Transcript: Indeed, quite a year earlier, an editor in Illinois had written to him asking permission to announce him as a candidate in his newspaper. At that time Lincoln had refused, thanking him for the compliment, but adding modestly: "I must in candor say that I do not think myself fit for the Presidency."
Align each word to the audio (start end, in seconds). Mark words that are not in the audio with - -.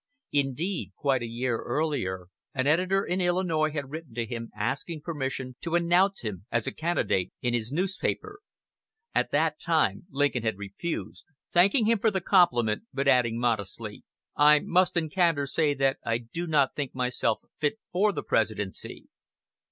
Indeed, 0.31 0.93
quite 0.97 1.21
a 1.21 1.27
year 1.27 1.59
earlier, 1.61 2.29
an 2.55 2.65
editor 2.65 3.05
in 3.05 3.21
Illinois 3.21 3.69
had 3.69 3.91
written 3.91 4.15
to 4.15 4.25
him 4.25 4.49
asking 4.55 5.01
permission 5.01 5.57
to 5.61 5.75
announce 5.75 6.21
him 6.21 6.47
as 6.51 6.65
a 6.65 6.73
candidate 6.73 7.31
in 7.43 7.53
his 7.53 7.71
newspaper. 7.71 8.39
At 9.13 9.29
that 9.29 9.59
time 9.59 10.07
Lincoln 10.09 10.41
had 10.41 10.57
refused, 10.57 11.25
thanking 11.51 11.85
him 11.85 11.99
for 11.99 12.09
the 12.09 12.19
compliment, 12.19 12.85
but 12.91 13.07
adding 13.07 13.37
modestly: 13.39 14.03
"I 14.35 14.57
must 14.57 14.97
in 14.97 15.11
candor 15.11 15.45
say 15.45 15.75
that 15.75 15.99
I 16.03 16.17
do 16.17 16.47
not 16.47 16.73
think 16.75 16.95
myself 16.95 17.41
fit 17.59 17.77
for 17.91 18.11
the 18.11 18.23
Presidency." 18.23 19.05